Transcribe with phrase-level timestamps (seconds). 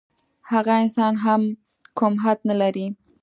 [0.51, 1.41] هغه انسان هم
[1.97, 2.85] کوم حد نه لري.